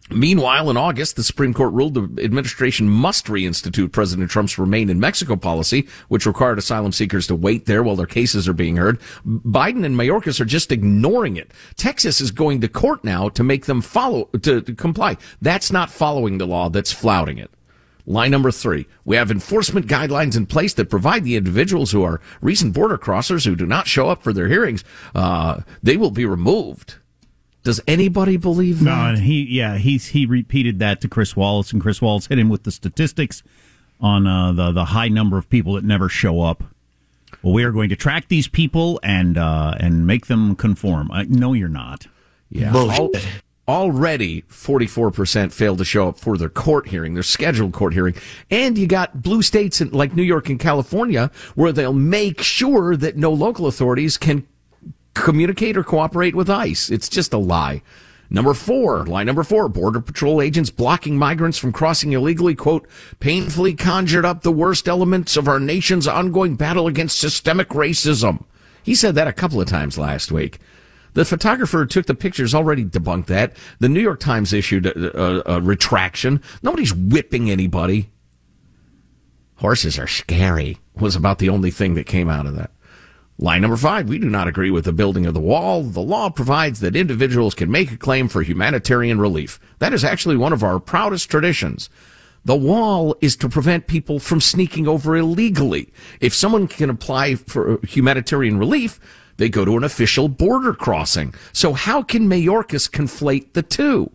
[0.09, 4.99] Meanwhile, in August, the Supreme Court ruled the administration must reinstitute President Trump's Remain in
[4.99, 8.99] Mexico policy, which required asylum seekers to wait there while their cases are being heard.
[9.25, 11.51] Biden and Mayorkas are just ignoring it.
[11.75, 15.17] Texas is going to court now to make them follow, to, to comply.
[15.41, 17.51] That's not following the law, that's flouting it.
[18.05, 18.87] Line number three.
[19.03, 23.45] We have enforcement guidelines in place that provide the individuals who are recent border crossers
[23.45, 26.95] who do not show up for their hearings, uh, they will be removed.
[27.67, 28.85] Does anybody believe that?
[28.85, 32.39] No, and he, yeah, he's he repeated that to Chris Wallace, and Chris Wallace hit
[32.39, 33.43] him with the statistics
[33.99, 36.63] on uh, the the high number of people that never show up.
[37.43, 41.11] Well, we are going to track these people and uh, and make them conform.
[41.11, 42.07] Uh, no, you're not.
[42.49, 42.73] Yeah.
[42.73, 43.11] Al-
[43.67, 48.15] already 44% failed to show up for their court hearing, their scheduled court hearing.
[48.49, 53.17] And you got blue states like New York and California where they'll make sure that
[53.17, 54.47] no local authorities can
[55.21, 56.89] communicate or cooperate with ICE.
[56.89, 57.81] It's just a lie.
[58.29, 62.87] Number four, line number four, border patrol agents blocking migrants from crossing illegally, quote,
[63.19, 68.43] painfully conjured up the worst elements of our nation's ongoing battle against systemic racism.
[68.83, 70.59] He said that a couple of times last week.
[71.13, 73.55] The photographer who took the pictures already debunked that.
[73.79, 76.41] The New York Times issued a, a, a retraction.
[76.61, 78.11] Nobody's whipping anybody.
[79.55, 82.71] Horses are scary was about the only thing that came out of that.
[83.39, 85.83] Line number five, we do not agree with the building of the wall.
[85.83, 89.59] The law provides that individuals can make a claim for humanitarian relief.
[89.77, 91.87] That is actually one of our proudest traditions.
[92.45, 95.93] The wall is to prevent people from sneaking over illegally.
[96.19, 98.99] If someone can apply for humanitarian relief,
[99.37, 101.35] they go to an official border crossing.
[101.53, 104.11] So how can Mayorkas conflate the two?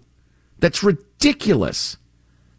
[0.58, 1.96] That's ridiculous.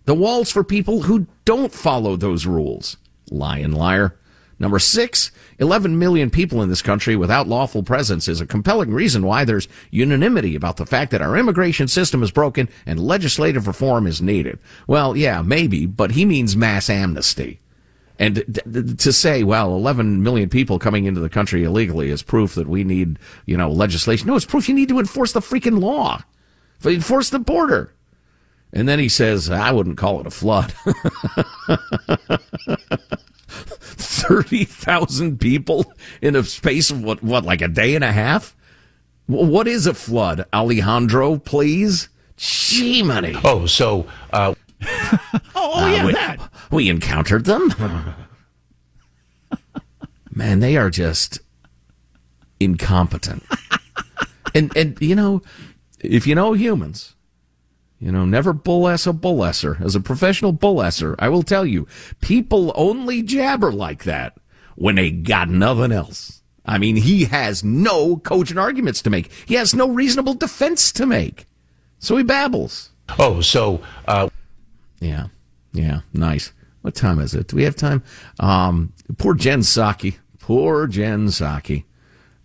[0.06, 2.96] The wall's for people who don't follow those rules.
[3.30, 4.18] Lion liar.
[4.64, 9.26] Number six, 11 million people in this country without lawful presence is a compelling reason
[9.26, 14.08] why there's unanimity about the fact that our immigration system is broken and legislative reform
[14.08, 14.58] is needed.
[14.88, 17.60] Well, yeah, maybe, but he means mass amnesty.
[18.18, 22.70] And to say, well, 11 million people coming into the country illegally is proof that
[22.70, 24.28] we need, you know, legislation.
[24.28, 26.24] No, it's proof you need to enforce the freaking law.
[26.86, 27.94] Enforce the border.
[28.72, 30.74] And then he says, I wouldn't call it a flood.
[33.94, 38.56] 30,000 people in a space of what, what, like a day and a half?
[39.26, 42.10] What is a flood, Alejandro, please?
[42.36, 43.36] Gee, money.
[43.44, 44.54] Oh, so, uh,
[45.56, 46.52] oh, yeah, we, that.
[46.72, 47.74] we encountered them.
[50.32, 51.40] Man, they are just
[52.60, 53.44] incompetent.
[54.56, 55.42] and, and, you know,
[56.00, 57.13] if you know humans,
[58.04, 59.78] you know, never bull-ass a bull-esser.
[59.80, 61.88] As a professional bull-esser, I will tell you,
[62.20, 64.38] people only jabber like that
[64.76, 66.42] when they got nothing else.
[66.66, 69.32] I mean, he has no cogent arguments to make.
[69.46, 71.48] He has no reasonable defense to make.
[72.00, 72.90] So he babbles.
[73.18, 74.28] Oh, so, uh,
[75.00, 75.28] yeah,
[75.72, 76.52] yeah, nice.
[76.82, 77.48] What time is it?
[77.48, 78.04] Do we have time?
[78.42, 80.18] Um, poor Jen Psaki.
[80.40, 81.86] Poor Jen Psaki.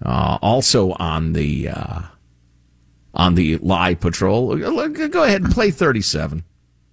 [0.04, 2.02] Uh, also on the, uh,
[3.18, 4.56] on the lie patrol.
[4.56, 6.44] Go ahead and play 37.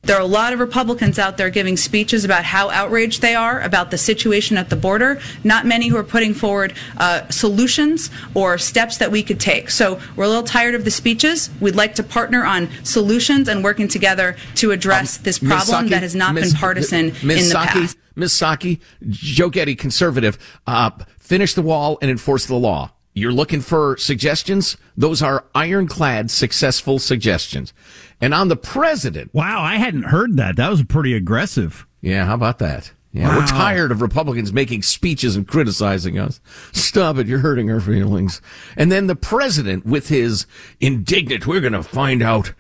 [0.06, 3.60] There are a lot of Republicans out there giving speeches about how outraged they are
[3.62, 5.20] about the situation at the border.
[5.44, 9.72] Not many who are putting forward uh, solutions or steps that we could take.
[9.72, 11.50] So we're a little tired of the speeches.
[11.60, 15.90] We'd like to partner on solutions and working together to address um, this problem Psaki,
[15.90, 16.52] that has not Ms.
[16.52, 17.24] been partisan Ms.
[17.24, 17.98] in the Psaki, past.
[18.16, 18.34] Ms.
[18.34, 22.92] Psaki, Joe Getty, conservative, uh, finish the wall and enforce the law.
[23.18, 24.76] You're looking for suggestions?
[24.98, 27.74] Those are ironclad, successful suggestions.
[28.20, 29.34] And on the president.
[29.34, 30.58] Wow, I hadn't heard that.
[30.58, 31.88] That was pretty aggressive.
[32.02, 32.92] Yeah, how about that?
[33.14, 33.40] Yeah, wow.
[33.40, 36.42] we're tired of Republicans making speeches and criticizing us.
[36.74, 38.42] Stop it, you're hurting our feelings.
[38.76, 40.46] And then the president with his
[40.82, 42.52] indignant, we're going to find out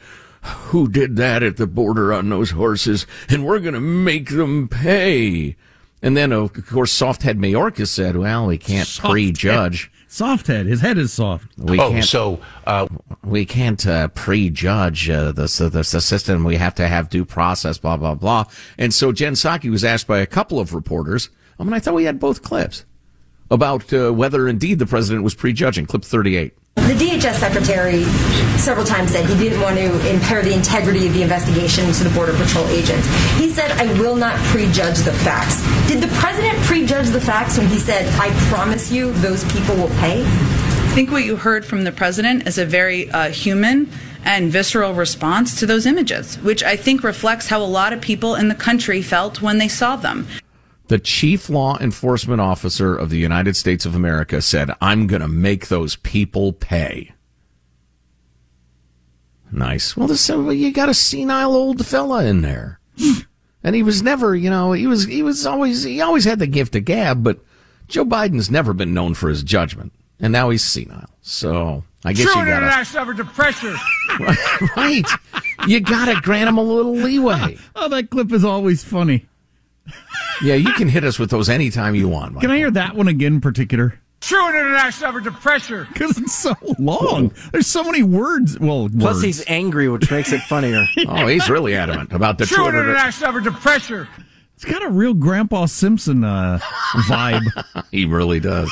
[0.41, 4.69] who did that at the border on those horses, and we're going to make them
[4.69, 5.57] pay.
[6.01, 9.91] And then, of course, Softhead Mayorkas said, well, we can't Soft prejudge.
[10.15, 10.25] Head.
[10.25, 10.65] Soft head.
[10.65, 11.47] His head is soft.
[11.57, 12.87] We oh, can't, so uh,
[13.23, 16.43] we can't uh, prejudge uh, the, the, the system.
[16.43, 17.77] We have to have due process.
[17.77, 18.45] Blah blah blah.
[18.77, 21.29] And so Jen Psaki was asked by a couple of reporters.
[21.59, 22.85] I mean, I thought we had both clips
[23.51, 25.85] about uh, whether indeed the president was prejudging.
[25.85, 26.53] Clip thirty-eight.
[26.75, 28.03] The DHS secretary
[28.59, 32.09] several times said he didn't want to impair the integrity of the investigation to the
[32.11, 33.07] Border Patrol agents.
[33.37, 35.63] He said, I will not prejudge the facts.
[35.87, 39.89] Did the president prejudge the facts when he said, I promise you those people will
[39.99, 40.21] pay?
[40.23, 43.89] I think what you heard from the president is a very uh, human
[44.23, 48.35] and visceral response to those images, which I think reflects how a lot of people
[48.35, 50.27] in the country felt when they saw them.
[50.87, 55.27] The chief law enforcement officer of the United States of America said, I'm going to
[55.27, 57.11] make those people pay.
[59.51, 59.97] Nice.
[59.97, 62.79] Well, this, uh, you got a senile old fella in there.
[63.63, 66.47] and he was never, you know, he was, he was always, he always had the
[66.47, 67.39] gift of gab, but
[67.87, 69.91] Joe Biden's never been known for his judgment.
[70.19, 71.09] And now he's senile.
[71.21, 73.75] So I guess True you got international effort to pressure.
[74.77, 75.05] right.
[75.67, 77.57] You got to grant him a little leeway.
[77.75, 79.25] oh, that clip is always funny
[80.41, 82.33] yeah, you can hit us with those anytime you want.
[82.33, 82.41] Michael.
[82.41, 83.99] Can I hear that one again in particular?
[84.21, 85.87] True international effort to pressure.
[85.93, 87.31] Because it's so long.
[87.51, 88.57] There's so many words.
[88.59, 89.23] Well, plus words.
[89.23, 90.85] he's angry, which makes it funnier.
[91.07, 94.07] oh, he's really adamant about the true international effort to pressure.
[94.55, 96.59] It's got a real Grandpa Simpson uh,
[97.07, 97.85] vibe.
[97.91, 98.71] he really does.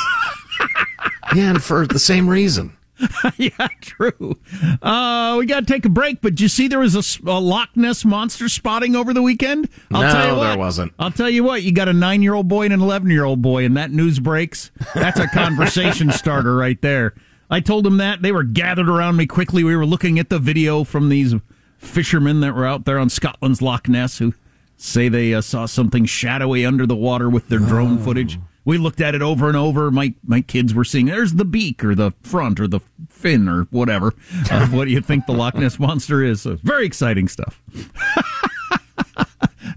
[1.35, 2.75] yeah, and for the same reason.
[3.37, 4.37] yeah, true.
[4.81, 7.69] Uh, we got to take a break, but you see there was a, a, Loch
[7.75, 9.69] Ness monster spotting over the weekend?
[9.91, 10.93] I'll no, tell you what, there wasn't.
[10.99, 13.25] I'll tell you what, you got a nine year old boy and an 11 year
[13.25, 14.71] old boy, and that news breaks.
[14.93, 17.13] That's a conversation starter right there.
[17.49, 18.21] I told them that.
[18.21, 19.63] They were gathered around me quickly.
[19.63, 21.35] We were looking at the video from these
[21.77, 24.33] fishermen that were out there on Scotland's Loch Ness who
[24.77, 28.03] say they uh, saw something shadowy under the water with their drone oh.
[28.03, 28.39] footage.
[28.65, 29.91] We looked at it over and over.
[29.91, 33.63] My my kids were seeing there's the beak or the front or the fin or
[33.71, 34.13] whatever.
[34.49, 36.45] Uh, what do you think the Loch Ness monster is?
[36.45, 37.61] Uh, very exciting stuff.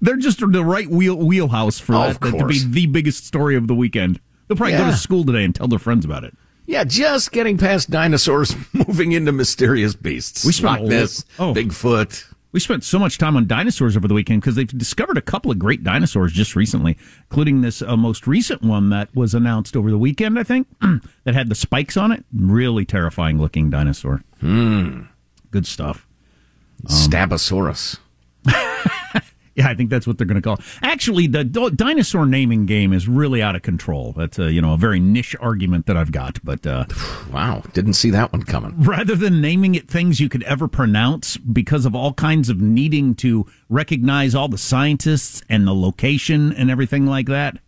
[0.01, 3.67] They're just the right wheel wheelhouse for oh, that to be the biggest story of
[3.67, 4.21] the weekend.
[4.47, 4.87] They'll probably yeah.
[4.87, 6.35] go to school today and tell their friends about it.
[6.67, 10.45] Yeah, just getting past dinosaurs, moving into mysterious beasts.
[10.45, 11.55] We Loch Ness, oh.
[11.55, 12.25] Bigfoot.
[12.57, 15.51] We spent so much time on dinosaurs over the weekend because they've discovered a couple
[15.51, 19.91] of great dinosaurs just recently, including this uh, most recent one that was announced over
[19.91, 20.67] the weekend, I think,
[21.25, 22.25] that had the spikes on it.
[22.33, 24.23] Really terrifying looking dinosaur.
[24.41, 25.03] Hmm.
[25.51, 26.07] Good stuff.
[26.87, 27.99] Stabosaurus.
[29.57, 30.57] Yeah, I think that's what they're going to call.
[30.57, 30.65] It.
[30.83, 34.13] Actually, the dinosaur naming game is really out of control.
[34.13, 36.85] That's a you know a very niche argument that I've got, but uh,
[37.33, 38.75] wow, didn't see that one coming.
[38.77, 43.15] Rather than naming it things you could ever pronounce because of all kinds of needing
[43.17, 47.59] to recognize all the scientists and the location and everything like that,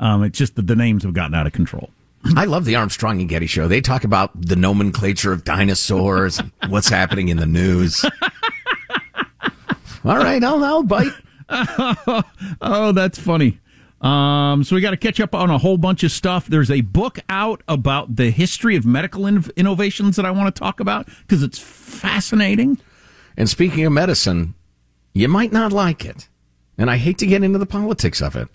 [0.00, 1.90] um, it's just that the names have gotten out of control.
[2.34, 3.68] I love the Armstrong and Getty show.
[3.68, 8.04] They talk about the nomenclature of dinosaurs, and what's happening in the news.
[10.04, 11.12] All right, I'll, I'll bite.
[12.60, 13.60] oh, that's funny.
[14.00, 16.46] Um, so we got to catch up on a whole bunch of stuff.
[16.46, 20.58] There's a book out about the history of medical in- innovations that I want to
[20.58, 22.78] talk about because it's fascinating.
[23.36, 24.54] And speaking of medicine,
[25.12, 26.28] you might not like it.
[26.76, 28.48] And I hate to get into the politics of it,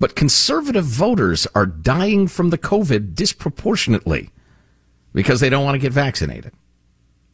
[0.00, 4.30] but conservative voters are dying from the COVID disproportionately
[5.12, 6.52] because they don't want to get vaccinated.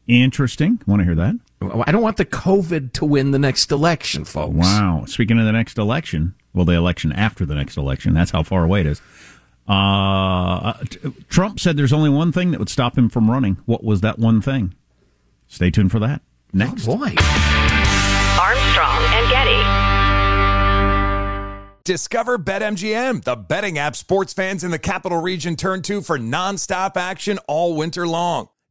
[0.08, 0.80] Interesting.
[0.86, 1.38] Want to hear that?
[1.86, 4.54] I don't want the COVID to win the next election, folks.
[4.54, 5.04] Wow.
[5.06, 8.64] Speaking of the next election, well, the election after the next election, that's how far
[8.64, 9.00] away it is.
[9.66, 10.74] Uh,
[11.28, 13.56] Trump said there's only one thing that would stop him from running.
[13.64, 14.74] What was that one thing?
[15.48, 16.22] Stay tuned for that.
[16.52, 16.86] Next.
[16.88, 17.14] Oh, boy.
[18.40, 19.94] Armstrong and Getty.
[21.84, 26.96] Discover BetMGM, the betting app sports fans in the capital region turn to for nonstop
[26.96, 28.48] action all winter long.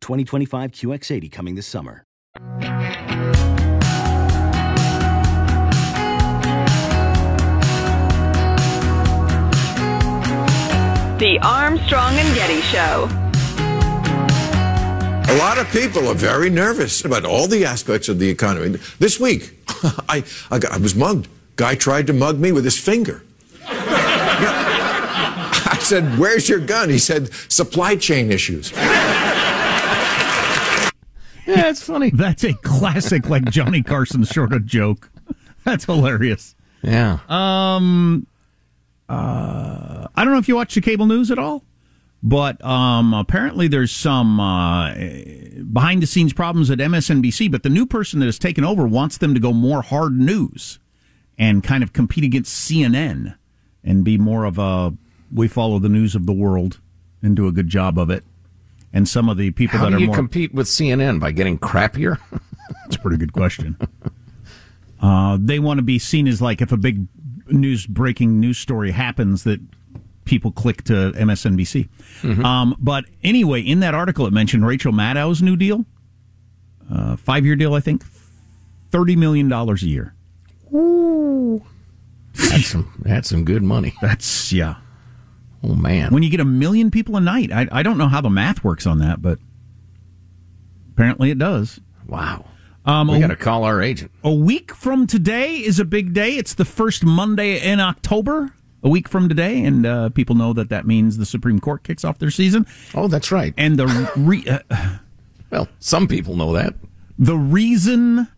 [0.00, 2.04] 2025 QX80 coming this summer.
[11.18, 13.08] The Armstrong and Getty Show.
[15.30, 18.78] A lot of people are very nervous about all the aspects of the economy.
[19.00, 19.58] This week,
[20.08, 21.28] I, I, got, I was mugged.
[21.56, 23.24] Guy tried to mug me with his finger.
[23.66, 26.88] I said, Where's your gun?
[26.88, 28.72] He said, Supply chain issues.
[31.48, 32.10] Yeah, it's funny.
[32.14, 35.10] That's a classic, like Johnny Carson sort of joke.
[35.64, 36.54] That's hilarious.
[36.82, 37.18] Yeah.
[37.28, 38.26] Um.
[39.08, 41.64] Uh, I don't know if you watch the cable news at all,
[42.22, 44.92] but um, apparently there's some uh,
[45.72, 47.50] behind the scenes problems at MSNBC.
[47.50, 50.78] But the new person that has taken over wants them to go more hard news
[51.38, 53.36] and kind of compete against CNN
[53.82, 54.92] and be more of a
[55.32, 56.80] we follow the news of the world
[57.22, 58.24] and do a good job of it.
[58.92, 61.32] And some of the people How that do are you more compete with CNN by
[61.32, 62.18] getting crappier?
[62.84, 63.76] That's a pretty good question.
[65.00, 67.06] Uh, they want to be seen as like if a big
[67.48, 69.60] news breaking news story happens that
[70.24, 71.88] people click to MSNBC.
[72.22, 72.44] Mm-hmm.
[72.44, 75.84] Um, but anyway, in that article it mentioned Rachel Maddow's new deal,
[76.92, 78.04] uh, five year deal, I think,
[78.90, 80.14] thirty million dollars a year.
[80.72, 81.64] Ooh.
[82.34, 83.94] That's some that's some good money.
[84.00, 84.76] That's yeah.
[85.62, 86.12] Oh man.
[86.12, 88.62] When you get a million people a night, I, I don't know how the math
[88.62, 89.38] works on that, but
[90.92, 91.80] apparently it does.
[92.06, 92.44] Wow.
[92.84, 94.10] Um, we got to call our agent.
[94.24, 96.36] A week from today is a big day.
[96.36, 98.52] It's the first Monday in October.
[98.82, 102.04] A week from today, and uh, people know that that means the Supreme Court kicks
[102.04, 102.64] off their season.
[102.94, 103.52] Oh, that's right.
[103.56, 104.98] And the re- uh,
[105.50, 106.74] well, some people know that.
[107.18, 108.28] The reason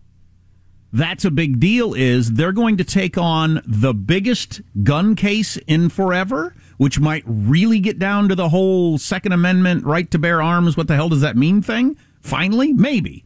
[0.92, 5.88] that's a big deal is they're going to take on the biggest gun case in
[5.88, 10.76] forever, which might really get down to the whole Second Amendment right to bear arms.
[10.76, 11.62] What the hell does that mean?
[11.62, 11.96] Thing.
[12.20, 13.24] Finally, maybe.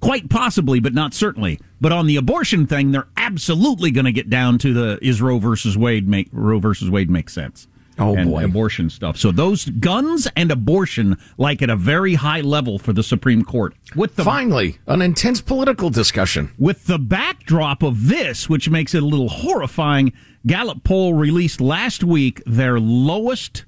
[0.00, 1.60] Quite possibly, but not certainly.
[1.80, 5.38] But on the abortion thing, they're absolutely going to get down to the is Roe
[5.38, 7.66] versus Wade make Roe versus Wade make sense.
[8.00, 9.16] Oh and boy, abortion stuff.
[9.16, 13.74] So those guns and abortion, like at a very high level for the Supreme Court.
[13.94, 16.52] With the finally an intense political discussion.
[16.58, 20.12] with the backdrop of this, which makes it a little horrifying.
[20.46, 23.66] Gallup poll released last week their lowest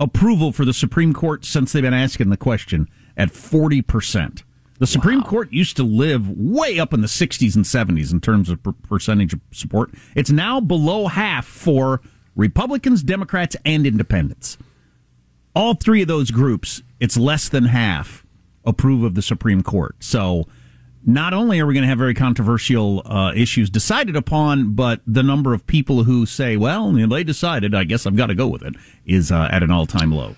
[0.00, 4.42] approval for the Supreme Court since they've been asking the question at forty percent.
[4.78, 8.48] The Supreme Court used to live way up in the 60s and 70s in terms
[8.48, 9.90] of per- percentage of support.
[10.16, 12.00] It's now below half for
[12.36, 14.58] Republicans, Democrats, and Independents.
[15.54, 18.24] All three of those groups, it's less than half
[18.64, 19.96] approve of the Supreme Court.
[20.00, 20.46] So
[21.04, 25.22] not only are we going to have very controversial uh, issues decided upon, but the
[25.22, 28.62] number of people who say, well, they decided, I guess I've got to go with
[28.62, 30.36] it, is uh, at an all time low.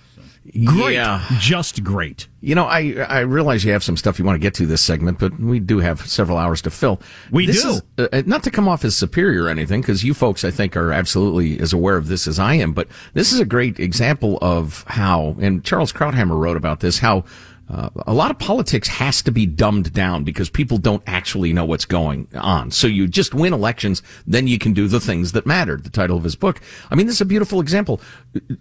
[0.64, 0.94] Great.
[0.94, 1.24] Yeah.
[1.38, 2.28] Just great.
[2.42, 4.82] You know, I I realize you have some stuff you want to get to this
[4.82, 7.00] segment, but we do have several hours to fill.
[7.30, 7.80] We This do.
[7.96, 10.76] is, uh, not to come off as superior or anything, because you folks, I think,
[10.76, 12.72] are absolutely as aware of this as I am.
[12.72, 17.24] But this is a great example of how, and Charles Krauthammer wrote about this, how.
[17.68, 21.64] Uh, a lot of politics has to be dumbed down because people don't actually know
[21.64, 22.70] what's going on.
[22.70, 25.78] So you just win elections, then you can do the things that matter.
[25.78, 26.60] The title of his book.
[26.90, 28.02] I mean, this is a beautiful example.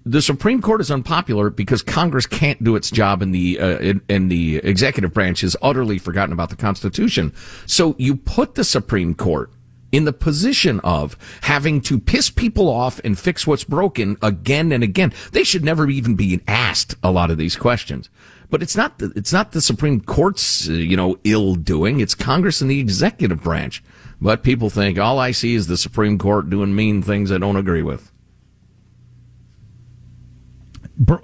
[0.05, 4.01] The Supreme Court is unpopular because Congress can't do its job and the uh, in,
[4.07, 7.33] and the executive branch has utterly forgotten about the Constitution.
[7.65, 9.51] So you put the Supreme Court
[9.91, 14.83] in the position of having to piss people off and fix what's broken again and
[14.83, 15.13] again.
[15.33, 18.09] They should never even be asked a lot of these questions.
[18.53, 21.99] But it's not the, it's not the Supreme Court's uh, you know ill doing.
[21.99, 23.83] It's Congress and the executive branch.
[24.21, 27.55] But people think all I see is the Supreme Court doing mean things I don't
[27.55, 28.11] agree with.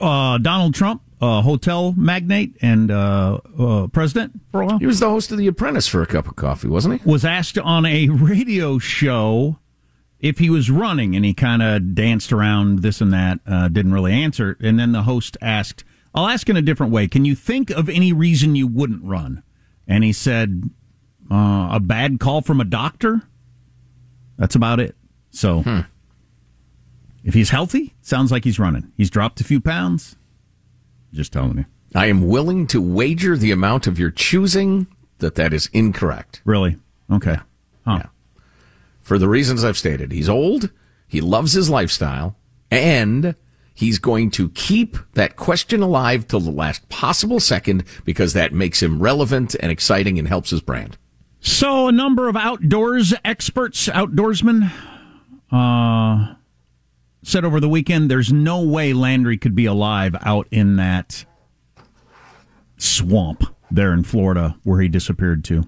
[0.02, 4.80] Uh, Donald Trump, uh, hotel magnate and uh, uh, president for a while.
[4.80, 7.08] He was the host of The Apprentice for a cup of coffee, wasn't he?
[7.08, 9.60] Was asked on a radio show
[10.20, 13.94] if he was running, and he kind of danced around this and that, uh, didn't
[13.94, 14.58] really answer.
[14.60, 17.08] And then the host asked, I'll ask in a different way.
[17.08, 19.44] Can you think of any reason you wouldn't run?
[19.88, 20.70] And he said,
[21.32, 23.22] uh, a bad call from a doctor.
[24.38, 24.96] That's about it.
[25.32, 25.64] So,
[27.24, 28.92] if he's healthy, sounds like he's running.
[28.98, 30.16] He's dropped a few pounds.
[31.14, 31.66] Just telling you.
[31.94, 34.88] I am willing to wager the amount of your choosing
[35.20, 36.42] that that is incorrect.
[36.46, 36.78] Really?
[37.12, 37.38] Okay.
[37.86, 38.04] Huh.
[39.02, 40.70] For the reasons I've stated, he's old,
[41.08, 42.36] he loves his lifestyle,
[42.70, 43.36] and
[43.80, 48.84] he's going to keep that question alive till the last possible second because that makes
[48.84, 50.98] him relevant and exciting and helps his brand.
[51.40, 54.70] So, a number of outdoors experts, outdoorsmen,
[55.50, 56.36] uh,
[57.24, 61.24] said over the weekend there's no way Landry could be alive out in that
[62.76, 65.64] swamp there in Florida where he disappeared to.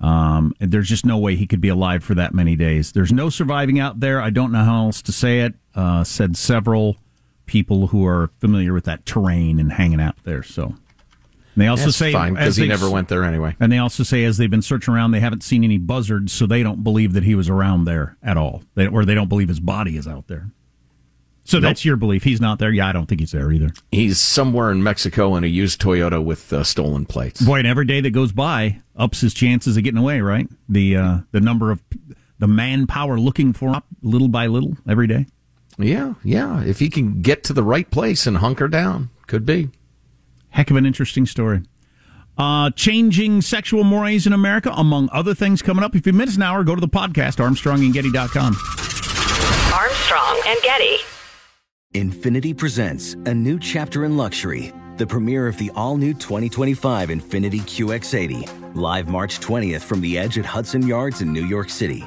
[0.00, 2.90] Um, there's just no way he could be alive for that many days.
[2.90, 4.20] There's no surviving out there.
[4.20, 5.54] I don't know how else to say it.
[5.76, 6.96] Uh, said several
[7.50, 10.44] people who are familiar with that terrain and hanging out there.
[10.44, 10.76] So
[11.56, 13.56] they also That's say fine because as he never went there anyway.
[13.58, 16.46] and they also say as they've been searching around, they haven't seen any buzzards, so
[16.46, 19.48] they don't believe that he was around there at all, they, or they don't believe
[19.48, 20.52] his body is out there.
[21.42, 21.70] So Nope.
[21.70, 22.22] that's your belief.
[22.22, 22.70] He's not there.
[22.70, 23.70] Yeah, I don't think he's there either.
[23.90, 27.40] He's somewhere in Mexico in a used Toyota with uh, stolen plates.
[27.40, 30.20] Boy, and every day that goes by ups his chances of getting away.
[30.20, 30.46] Right?
[30.68, 31.82] The uh, the number of
[32.38, 35.26] the manpower looking for him up little by little every day.
[35.80, 36.62] Yeah, yeah.
[36.62, 39.70] If he can get to the right place and hunker down, could be.
[40.50, 41.62] Heck of an interesting story.
[42.36, 45.94] Uh, changing sexual mores in America, among other things, coming up.
[45.94, 48.56] If you miss an hour, go to the podcast, ArmstrongandGetty.com.
[49.74, 50.96] Armstrong and Getty.
[51.94, 57.60] Infiniti presents a new chapter in luxury, the premiere of the all new 2025 Infiniti
[57.60, 62.06] QX80, live March 20th from the edge at Hudson Yards in New York City,